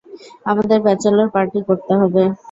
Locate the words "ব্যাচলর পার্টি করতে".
0.85-1.93